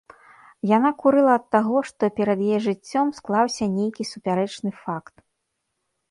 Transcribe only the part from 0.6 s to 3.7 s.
Яна курыла ад таго, што перад яе жыццём склаўся